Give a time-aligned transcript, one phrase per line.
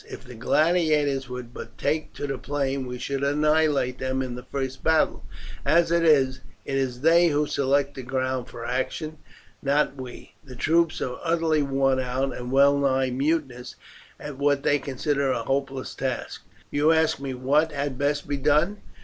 [0.09, 4.41] If the gladiators would but take to the plain we should annihilate them in the
[4.41, 5.23] first battle.
[5.63, 9.17] As it is, it is they who select the ground for action, and
[9.61, 10.33] not we.
[10.43, 13.75] The troops are utterly worn out and well nigh mutinous
[14.19, 16.41] at what they consider a hopeless task.
[16.71, 18.77] You ask me what had best be done.